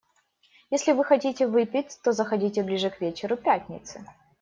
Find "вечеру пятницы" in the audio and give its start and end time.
3.01-4.03